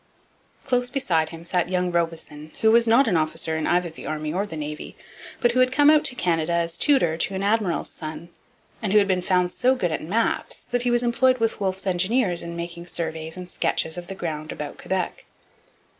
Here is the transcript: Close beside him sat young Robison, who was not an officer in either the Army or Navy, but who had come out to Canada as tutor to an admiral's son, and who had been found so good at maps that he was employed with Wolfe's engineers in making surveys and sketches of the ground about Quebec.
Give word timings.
Close 0.65 0.89
beside 0.89 1.29
him 1.29 1.45
sat 1.45 1.69
young 1.69 1.91
Robison, 1.91 2.53
who 2.61 2.71
was 2.71 2.87
not 2.87 3.07
an 3.07 3.15
officer 3.15 3.55
in 3.55 3.67
either 3.67 3.87
the 3.87 4.07
Army 4.07 4.33
or 4.33 4.47
Navy, 4.47 4.95
but 5.39 5.51
who 5.51 5.59
had 5.59 5.71
come 5.71 5.91
out 5.91 6.03
to 6.05 6.15
Canada 6.15 6.53
as 6.53 6.75
tutor 6.75 7.17
to 7.17 7.35
an 7.35 7.43
admiral's 7.43 7.91
son, 7.91 8.29
and 8.81 8.93
who 8.93 8.97
had 8.97 9.07
been 9.07 9.21
found 9.21 9.51
so 9.51 9.75
good 9.75 9.91
at 9.91 10.01
maps 10.01 10.63
that 10.71 10.81
he 10.81 10.89
was 10.89 11.03
employed 11.03 11.37
with 11.37 11.59
Wolfe's 11.59 11.85
engineers 11.85 12.41
in 12.41 12.55
making 12.55 12.87
surveys 12.87 13.37
and 13.37 13.47
sketches 13.47 13.95
of 13.95 14.07
the 14.07 14.15
ground 14.15 14.51
about 14.51 14.79
Quebec. 14.79 15.23